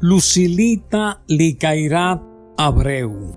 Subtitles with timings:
[0.00, 2.20] Lucilita Licairat
[2.58, 3.34] Abreu,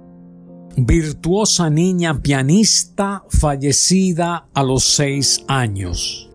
[0.75, 6.29] virtuosa niña pianista fallecida a los seis años.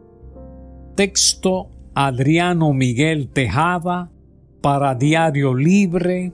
[0.95, 4.11] Texto Adriano Miguel Tejada
[4.63, 6.33] para Diario Libre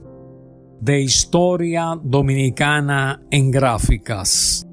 [0.80, 4.69] de Historia Dominicana en Gráficas.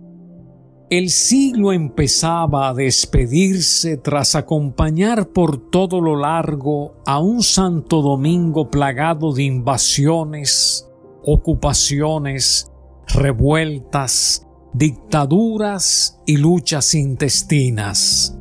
[0.89, 8.71] El siglo empezaba a despedirse tras acompañar por todo lo largo a un Santo Domingo
[8.71, 10.89] plagado de invasiones,
[11.25, 12.71] ocupaciones,
[13.05, 18.39] revueltas, dictaduras y luchas intestinas,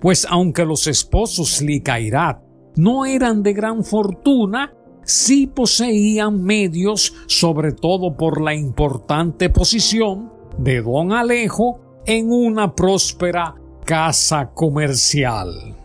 [0.00, 2.42] pues aunque los esposos Licairat
[2.76, 10.82] no eran de gran fortuna, sí poseían medios, sobre todo por la importante posición de
[10.82, 13.54] don Alejo en una próspera
[13.84, 15.76] casa comercial.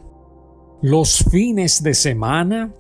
[0.82, 2.74] Los fines de semana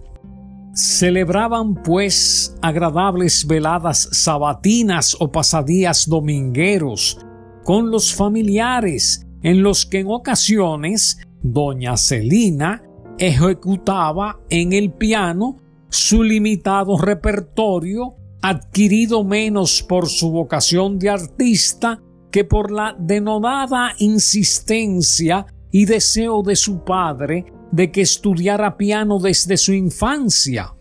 [0.73, 7.19] Celebraban pues agradables veladas sabatinas o pasadías domingueros
[7.63, 12.83] con los familiares en los que en ocasiones doña Celina
[13.17, 15.57] ejecutaba en el piano
[15.89, 25.45] su limitado repertorio adquirido menos por su vocación de artista que por la denodada insistencia
[25.69, 30.73] y deseo de su padre de que estudiara piano desde su infancia.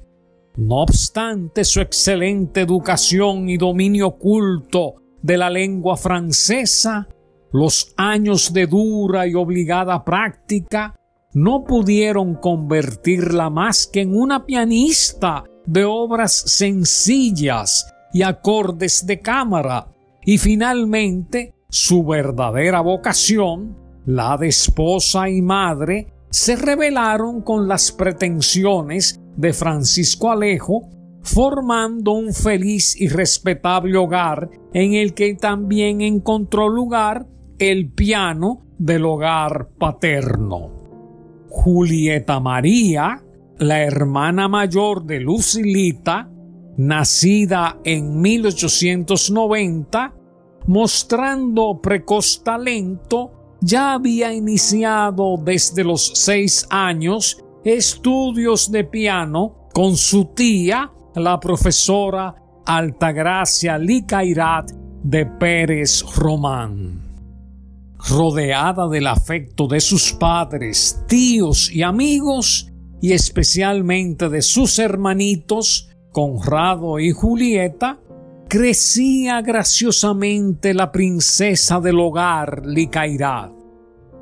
[0.56, 7.08] No obstante su excelente educación y dominio culto de la lengua francesa,
[7.52, 10.94] los años de dura y obligada práctica
[11.32, 19.86] no pudieron convertirla más que en una pianista de obras sencillas y acordes de cámara,
[20.24, 29.20] y finalmente su verdadera vocación, la de esposa y madre, se rebelaron con las pretensiones
[29.36, 30.88] de Francisco Alejo,
[31.22, 37.26] formando un feliz y respetable hogar en el que también encontró lugar
[37.58, 40.70] el piano del hogar paterno.
[41.48, 43.22] Julieta María,
[43.58, 46.30] la hermana mayor de Lucilita,
[46.76, 50.14] nacida en 1890,
[50.66, 60.26] mostrando precoz talento, ya había iniciado desde los seis años estudios de piano con su
[60.26, 62.34] tía, la profesora
[62.64, 64.70] Altagracia Licairat
[65.02, 67.08] de Pérez Román.
[68.08, 72.70] Rodeada del afecto de sus padres, tíos y amigos,
[73.02, 78.00] y especialmente de sus hermanitos, Conrado y Julieta,
[78.50, 83.52] crecía graciosamente la princesa del hogar Licairat.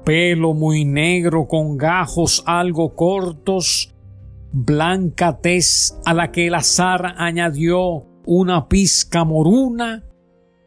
[0.05, 3.95] Pelo muy negro con gajos algo cortos,
[4.53, 10.05] blanca tez a la que el azar añadió una pizca moruna,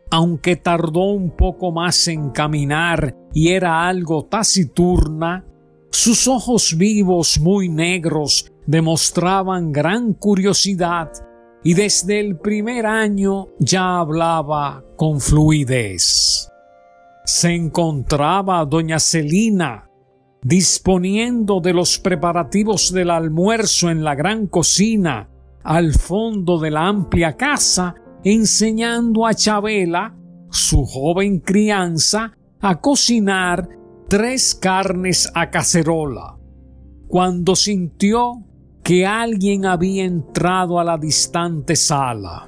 [0.09, 5.45] aunque tardó un poco más en caminar y era algo taciturna,
[5.91, 11.11] sus ojos vivos muy negros demostraban gran curiosidad
[11.63, 16.49] y desde el primer año ya hablaba con fluidez.
[17.25, 19.87] Se encontraba doña Celina
[20.43, 25.29] disponiendo de los preparativos del almuerzo en la gran cocina
[25.63, 27.93] al fondo de la amplia casa,
[28.23, 30.15] enseñando a Chabela,
[30.49, 33.69] su joven crianza, a cocinar
[34.07, 36.37] tres carnes a cacerola.
[37.07, 38.43] Cuando sintió
[38.83, 42.47] que alguien había entrado a la distante sala.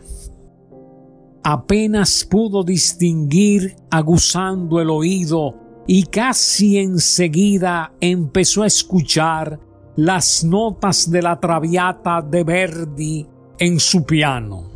[1.43, 9.59] Apenas pudo distinguir aguzando el oído y casi enseguida empezó a escuchar
[9.95, 13.27] las notas de la traviata de Verdi
[13.59, 14.71] en su piano.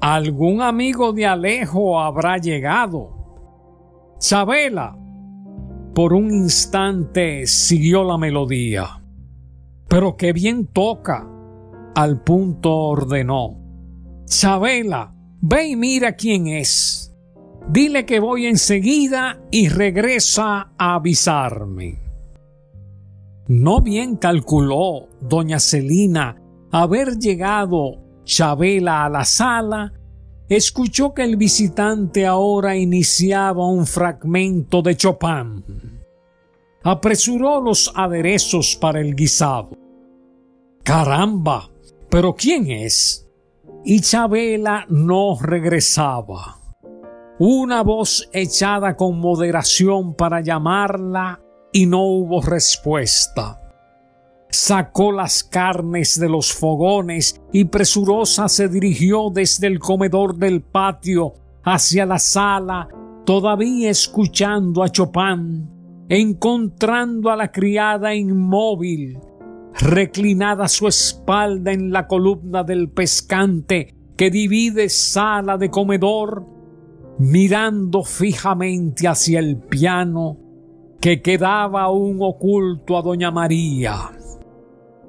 [0.00, 3.10] Algún amigo de Alejo habrá llegado.
[4.18, 4.96] Chabela.
[5.94, 9.02] Por un instante siguió la melodía.
[9.88, 11.28] Pero qué bien toca.
[11.94, 13.58] Al punto ordenó.
[14.26, 17.14] Chabela, ve y mira quién es.
[17.68, 21.98] Dile que voy enseguida y regresa a avisarme.
[23.48, 26.36] No bien calculó doña Celina
[26.70, 29.92] haber llegado Chabela a la sala,
[30.48, 35.95] escuchó que el visitante ahora iniciaba un fragmento de Chopin.
[36.88, 39.70] Apresuró los aderezos para el guisado.
[40.84, 41.68] Caramba,
[42.08, 43.26] pero ¿quién es?
[43.84, 46.60] Y Chabela no regresaba.
[47.40, 51.40] Una voz echada con moderación para llamarla
[51.72, 53.60] y no hubo respuesta
[54.48, 61.34] sacó las carnes de los fogones y presurosa se dirigió desde el comedor del patio
[61.62, 62.88] hacia la sala,
[63.26, 65.75] todavía escuchando a Chopin,
[66.08, 69.18] encontrando a la criada inmóvil,
[69.74, 76.46] reclinada su espalda en la columna del pescante que divide sala de comedor,
[77.18, 80.38] mirando fijamente hacia el piano
[81.00, 84.12] que quedaba aún oculto a doña María.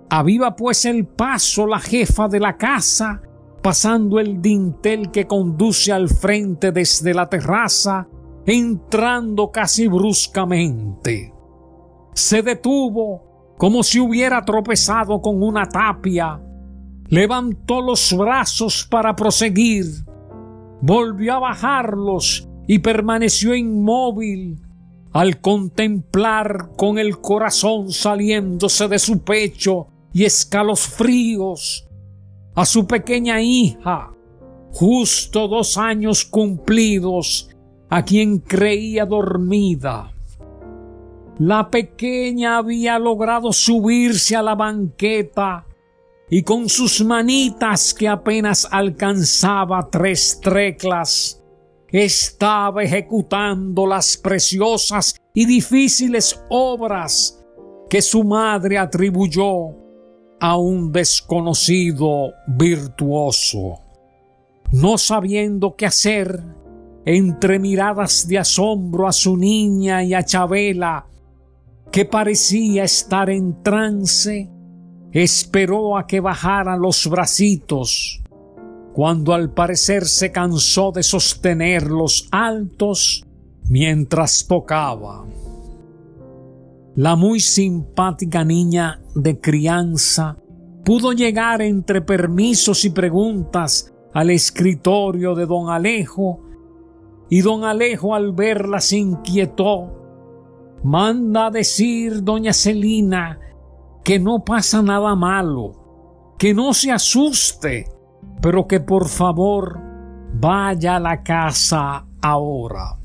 [0.09, 3.21] Aviva pues el paso la jefa de la casa,
[3.61, 8.07] pasando el dintel que conduce al frente desde la terraza,
[8.47, 11.33] entrando casi bruscamente.
[12.13, 16.39] Se detuvo como si hubiera tropezado con una tapia,
[17.07, 19.85] levantó los brazos para proseguir,
[20.81, 24.61] volvió a bajarlos y permaneció inmóvil
[25.11, 31.87] al contemplar con el corazón saliéndose de su pecho y escalofríos
[32.55, 34.11] a su pequeña hija,
[34.71, 37.49] justo dos años cumplidos,
[37.89, 40.11] a quien creía dormida.
[41.39, 45.65] La pequeña había logrado subirse a la banqueta
[46.29, 51.41] y con sus manitas que apenas alcanzaba tres treclas,
[51.89, 57.41] estaba ejecutando las preciosas y difíciles obras
[57.89, 59.69] que su madre atribuyó
[60.39, 63.81] a un desconocido virtuoso.
[64.71, 66.43] No sabiendo qué hacer,
[67.09, 71.05] entre miradas de asombro a su niña y a Chabela,
[71.89, 74.49] que parecía estar en trance,
[75.13, 78.21] esperó a que bajaran los bracitos,
[78.91, 83.25] cuando al parecer se cansó de sostenerlos altos
[83.69, 85.25] mientras tocaba.
[86.95, 90.35] La muy simpática niña de crianza
[90.83, 96.46] pudo llegar entre permisos y preguntas al escritorio de don Alejo,
[97.29, 99.93] y don Alejo al verla se inquietó.
[100.83, 103.39] Manda a decir doña Celina
[104.03, 107.89] que no pasa nada malo, que no se asuste,
[108.41, 109.79] pero que por favor
[110.33, 112.97] vaya a la casa ahora.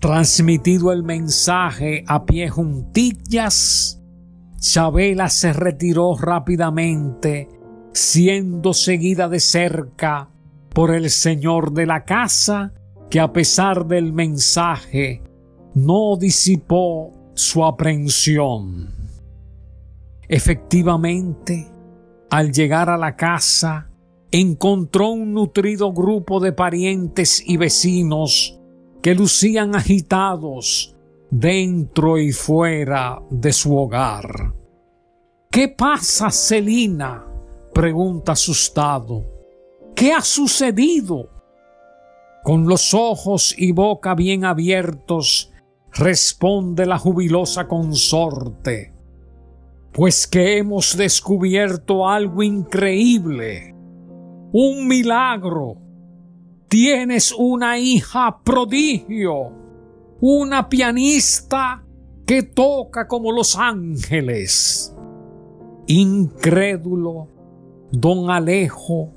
[0.00, 4.02] Transmitido el mensaje a pie juntillas,
[4.58, 7.48] Chabela se retiró rápidamente,
[7.92, 10.28] siendo seguida de cerca
[10.74, 12.74] por el señor de la casa,
[13.10, 15.22] que a pesar del mensaje
[15.74, 18.88] no disipó su aprensión.
[20.28, 21.68] Efectivamente,
[22.30, 23.90] al llegar a la casa,
[24.30, 28.58] encontró un nutrido grupo de parientes y vecinos
[29.02, 30.96] que lucían agitados
[31.30, 34.52] dentro y fuera de su hogar.
[35.50, 37.24] ¿Qué pasa, Celina?
[37.72, 39.22] pregunta asustado.
[39.94, 41.35] ¿Qué ha sucedido?
[42.46, 45.52] Con los ojos y boca bien abiertos,
[45.92, 48.94] responde la jubilosa consorte.
[49.92, 53.74] Pues que hemos descubierto algo increíble,
[54.52, 55.78] un milagro
[56.68, 59.52] Tienes una hija prodigio,
[60.20, 61.84] una pianista
[62.24, 64.94] que toca como los ángeles.
[65.88, 67.28] Incrédulo,
[67.90, 69.15] don Alejo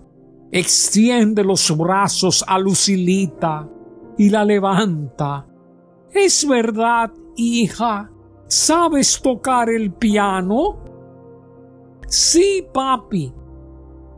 [0.51, 3.67] extiende los brazos a Lucilita
[4.17, 5.45] y la levanta.
[6.11, 8.11] ¿Es verdad, hija?
[8.47, 10.83] ¿Sabes tocar el piano?
[12.07, 13.31] Sí, papi,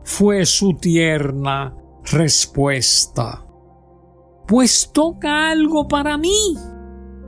[0.04, 1.76] fue su tierna
[2.10, 3.46] respuesta.
[4.48, 6.56] Pues toca algo para mí,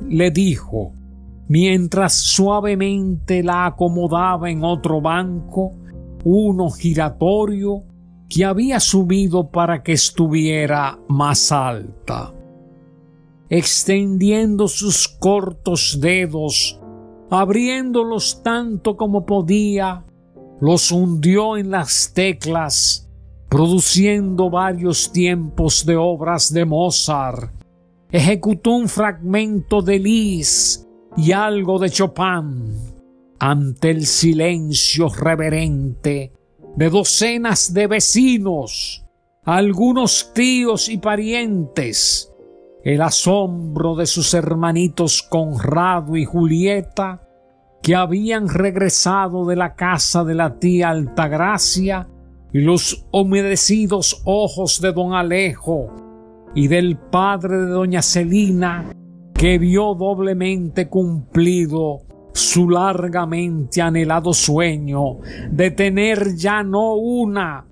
[0.09, 0.93] le dijo,
[1.49, 5.75] mientras suavemente la acomodaba en otro banco,
[6.25, 7.85] uno giratorio
[8.35, 12.35] que había subido para que estuviera más alta.
[13.49, 16.81] Extendiendo sus cortos dedos,
[17.31, 20.05] abriéndolos tanto como podía,
[20.61, 23.09] los hundió en las teclas,
[23.49, 27.53] produciendo varios tiempos de obras de Mozart.
[28.11, 32.95] Ejecutó un fragmento de Lis y algo de Chopin
[33.39, 36.33] ante el silencio reverente
[36.77, 39.05] de docenas de vecinos,
[39.45, 42.33] algunos tíos y parientes,
[42.83, 47.23] el asombro de sus hermanitos Conrado y Julieta,
[47.83, 52.09] que habían regresado de la casa de la tía Altagracia,
[52.53, 55.91] y los humedecidos ojos de don Alejo
[56.55, 58.93] y del padre de doña Celina,
[59.35, 62.03] que vio doblemente cumplido
[62.35, 65.19] su largamente anhelado sueño
[65.51, 67.65] de tener ya no una,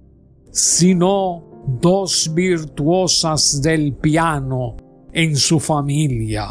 [0.53, 1.43] sino
[1.81, 4.77] dos virtuosas del piano
[5.13, 6.49] en su familia.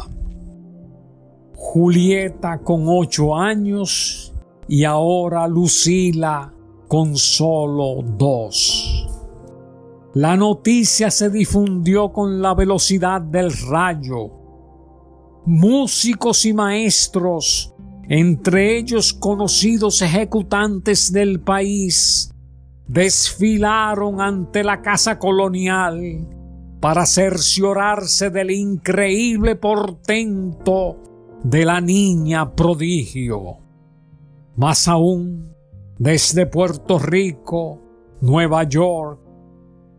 [1.54, 4.34] Julieta con ocho años
[4.68, 6.52] y ahora Lucila
[6.88, 9.08] con solo dos.
[10.14, 14.30] La noticia se difundió con la velocidad del rayo.
[15.46, 17.71] Músicos y maestros,
[18.14, 22.30] entre ellos conocidos ejecutantes del país,
[22.86, 26.28] desfilaron ante la casa colonial
[26.78, 30.98] para cerciorarse del increíble portento
[31.42, 33.60] de la niña prodigio.
[34.56, 35.54] Más aún,
[35.98, 37.80] desde Puerto Rico,
[38.20, 39.20] Nueva York,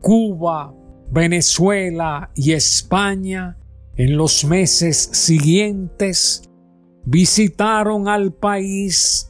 [0.01, 0.72] Cuba,
[1.10, 3.58] Venezuela y España,
[3.96, 6.43] en los meses siguientes,
[7.05, 9.29] visitaron al país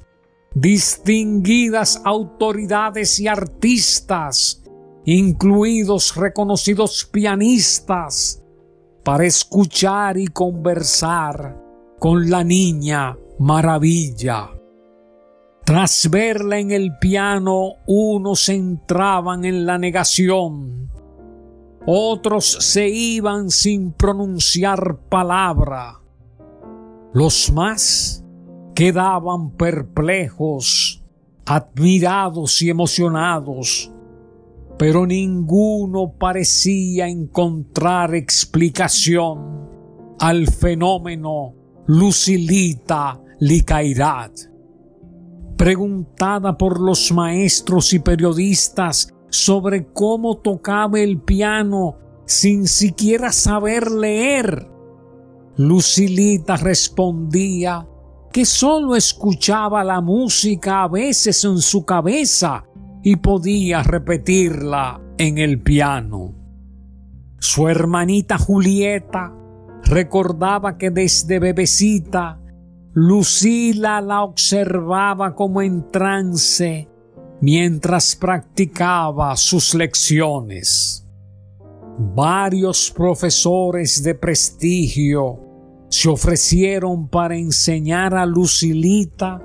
[0.55, 4.63] distinguidas autoridades y artistas,
[5.05, 8.43] incluidos reconocidos pianistas,
[9.03, 11.61] para escuchar y conversar
[11.99, 14.49] con la niña maravilla.
[15.65, 20.89] Tras verla en el piano, unos entraban en la negación,
[21.85, 26.02] otros se iban sin pronunciar palabra.
[27.13, 28.25] Los más
[28.73, 31.03] quedaban perplejos,
[31.45, 33.91] admirados y emocionados,
[34.79, 39.69] pero ninguno parecía encontrar explicación
[40.19, 41.53] al fenómeno
[41.85, 44.31] Lucilita Licairat.
[45.55, 54.72] Preguntada por los maestros y periodistas sobre cómo tocaba el piano sin siquiera saber leer,
[55.57, 57.87] Lucilita respondía
[58.31, 62.63] que solo escuchaba la música a veces en su cabeza
[63.03, 66.33] y podía repetirla en el piano.
[67.37, 69.33] Su hermanita Julieta
[69.83, 72.39] Recordaba que desde bebecita
[72.93, 76.87] Lucila la observaba como en trance
[77.41, 81.02] mientras practicaba sus lecciones.
[81.97, 85.39] Varios profesores de prestigio
[85.89, 89.39] se ofrecieron para enseñar a Lucilita,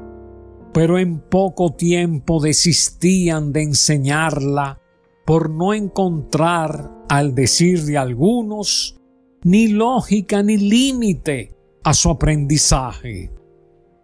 [0.73, 4.81] pero en poco tiempo desistían de enseñarla
[5.27, 8.99] por no encontrar, al decir de algunos,
[9.45, 13.31] ni lógica ni límite a su aprendizaje.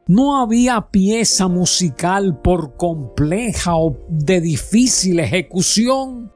[0.07, 6.34] No había pieza musical por compleja o de difícil ejecución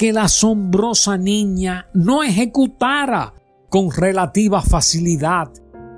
[0.00, 3.34] que la asombrosa niña no ejecutara
[3.68, 5.50] con relativa facilidad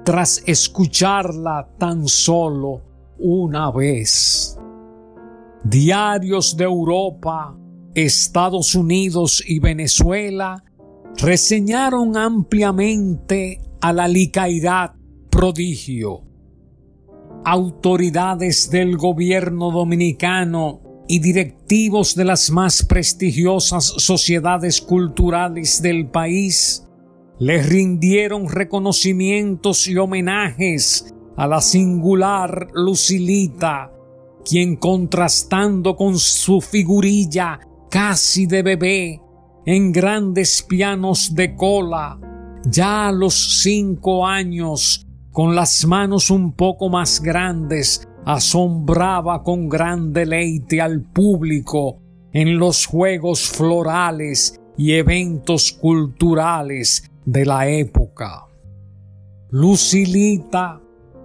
[0.04, 2.82] tras escucharla tan solo
[3.21, 4.59] una vez.
[5.62, 7.56] Diarios de Europa,
[7.94, 10.64] Estados Unidos y Venezuela
[11.18, 14.97] reseñaron ampliamente a la licaidad
[15.30, 16.25] prodigio.
[17.44, 20.81] Autoridades del gobierno dominicano
[21.12, 26.88] y directivos de las más prestigiosas sociedades culturales del país
[27.38, 33.92] le rindieron reconocimientos y homenajes a la singular Lucilita,
[34.42, 39.21] quien contrastando con su figurilla casi de bebé,
[39.66, 42.19] en grandes pianos de cola,
[42.64, 50.12] ya a los cinco años, con las manos un poco más grandes asombraba con gran
[50.12, 51.99] deleite al público
[52.33, 58.47] en los juegos florales y eventos culturales de la época.
[59.50, 60.81] Lucilita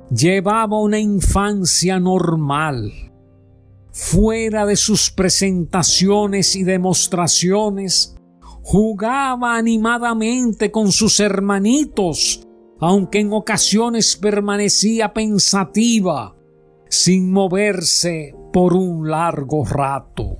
[0.09, 2.91] llevaba una infancia normal.
[3.91, 8.15] Fuera de sus presentaciones y demostraciones,
[8.61, 12.45] jugaba animadamente con sus hermanitos,
[12.79, 16.36] aunque en ocasiones permanecía pensativa,
[16.89, 20.37] sin moverse por un largo rato.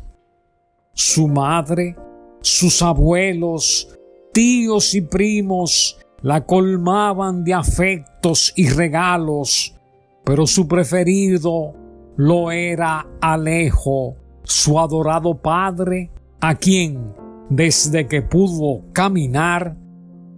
[0.94, 1.96] Su madre,
[2.42, 3.90] sus abuelos,
[4.34, 9.76] tíos y primos la colmaban de afectos y regalos,
[10.24, 11.74] pero su preferido
[12.16, 17.14] lo era Alejo, su adorado padre, a quien,
[17.50, 19.78] desde que pudo caminar,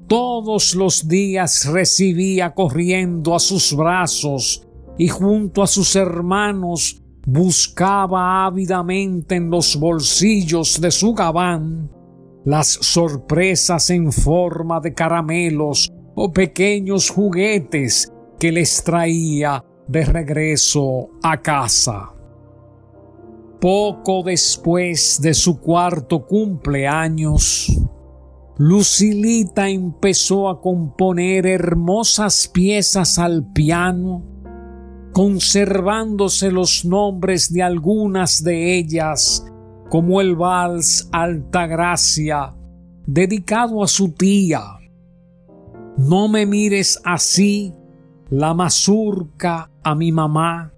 [0.08, 4.68] todos los días recibía corriendo a sus brazos
[5.00, 11.89] y junto a sus hermanos buscaba ávidamente en los bolsillos de su gabán
[12.46, 21.41] las sorpresas en forma de caramelos o pequeños juguetes que les traía de regreso a
[21.41, 22.13] casa.
[23.60, 27.79] Poco después de su cuarto cumpleaños,
[28.58, 34.24] Lucilita empezó a componer hermosas piezas al piano,
[35.12, 39.46] conservándose los nombres de algunas de ellas,
[39.89, 42.56] como el vals Altagracia,
[43.06, 44.62] dedicado a su tía.
[45.98, 47.74] No me mires así,
[48.30, 50.74] la mazurca a mi mamá,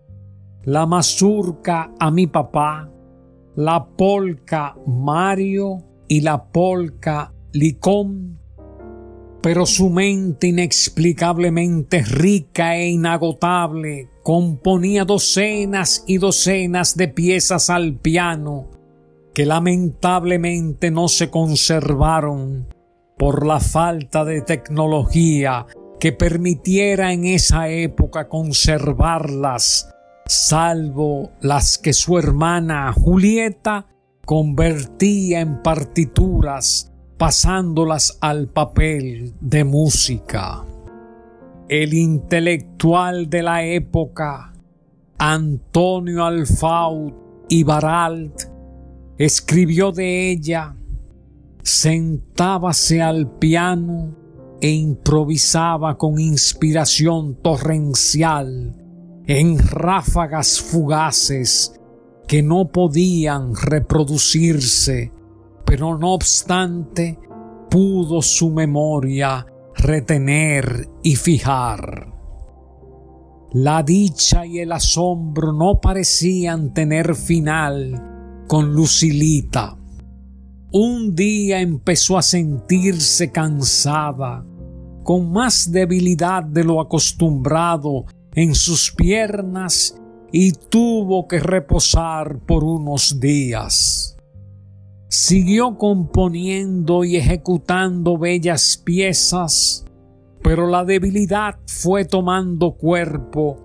[0.63, 2.89] la mazurca a mi papá,
[3.55, 8.39] la polca Mario y la polca Licón,
[9.41, 18.69] pero su mente inexplicablemente rica e inagotable componía docenas y docenas de piezas al piano
[19.33, 22.67] que lamentablemente no se conservaron
[23.17, 25.65] por la falta de tecnología
[25.99, 29.93] que permitiera en esa época conservarlas,
[30.25, 33.87] salvo las que su hermana Julieta
[34.25, 40.65] convertía en partituras pasándolas al papel de música.
[41.71, 44.51] El intelectual de la época,
[45.17, 47.15] Antonio Alfaut
[47.47, 47.65] y
[49.17, 50.75] escribió de ella,
[51.63, 54.13] sentábase al piano
[54.59, 58.75] e improvisaba con inspiración torrencial
[59.25, 61.79] en ráfagas fugaces
[62.27, 65.13] que no podían reproducirse
[65.65, 67.17] pero no obstante
[67.69, 69.45] pudo su memoria
[69.81, 72.13] retener y fijar.
[73.51, 79.75] La dicha y el asombro no parecían tener final con Lucilita.
[80.71, 84.45] Un día empezó a sentirse cansada,
[85.03, 89.99] con más debilidad de lo acostumbrado en sus piernas
[90.31, 94.15] y tuvo que reposar por unos días
[95.11, 99.83] siguió componiendo y ejecutando bellas piezas,
[100.41, 103.57] pero la debilidad fue tomando cuerpo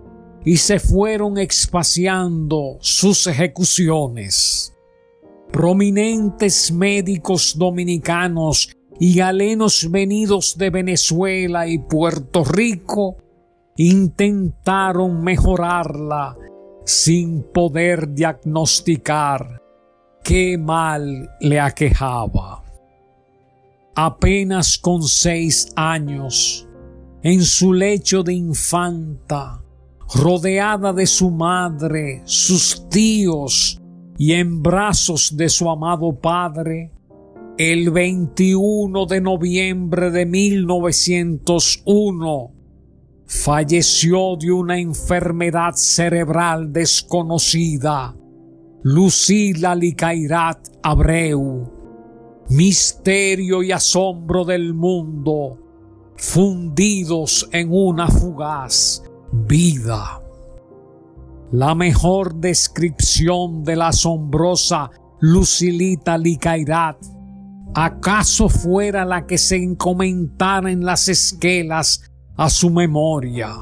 [0.44, 4.74] y se fueron espaciando sus ejecuciones.
[5.52, 13.18] Prominentes médicos dominicanos y galenos venidos de Venezuela y Puerto Rico
[13.76, 16.36] intentaron mejorarla
[16.84, 19.55] sin poder diagnosticar
[20.26, 22.64] qué mal le aquejaba.
[23.94, 26.66] Apenas con seis años,
[27.22, 29.62] en su lecho de infanta,
[30.12, 33.80] rodeada de su madre, sus tíos
[34.18, 36.90] y en brazos de su amado padre,
[37.56, 42.52] el 21 de noviembre de 1901,
[43.26, 48.16] falleció de una enfermedad cerebral desconocida
[48.88, 51.68] Lucila Licairat Abreu,
[52.50, 55.58] misterio y asombro del mundo,
[56.14, 60.22] fundidos en una fugaz vida.
[61.50, 67.04] La mejor descripción de la asombrosa Lucilita Licairat
[67.74, 73.52] acaso fuera la que se encomendara en las esquelas a su memoria.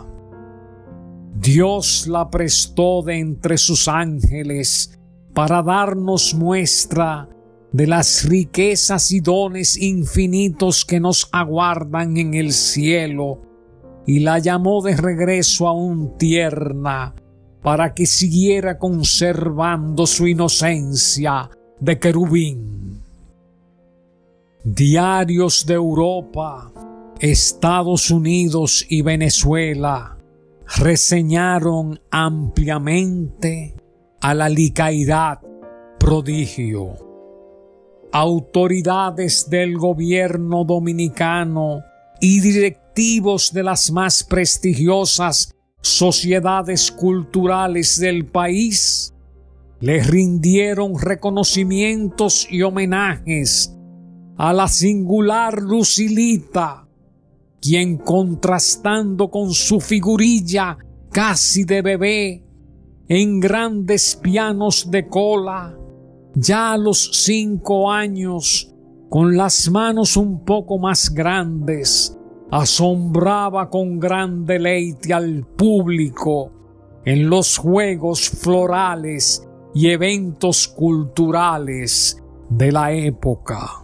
[1.35, 5.01] Dios la prestó de entre sus ángeles
[5.35, 7.29] para darnos muestra
[7.73, 13.43] de las riquezas y dones infinitos que nos aguardan en el cielo,
[14.07, 17.15] y la llamó de regreso aún tierna,
[17.63, 23.03] para que siguiera conservando su inocencia de querubín.
[24.63, 26.73] Diarios de Europa,
[27.19, 30.17] Estados Unidos y Venezuela
[30.79, 33.75] reseñaron ampliamente
[34.25, 35.39] a la licaidad
[35.99, 36.97] prodigio.
[38.11, 41.83] Autoridades del gobierno dominicano
[42.23, 49.13] y directivos de las más prestigiosas sociedades culturales del país
[49.81, 53.77] le rindieron reconocimientos y homenajes
[54.39, 56.89] a la singular Lucilita,
[57.61, 60.79] quien contrastando con su figurilla
[61.11, 62.44] casi de bebé
[63.09, 65.77] en grandes pianos de cola,
[66.35, 68.75] ya a los cinco años,
[69.11, 72.19] con las manos un poco más grandes,
[72.51, 76.51] asombraba con gran deleite al público
[77.05, 83.84] en los juegos florales y eventos culturales de la época.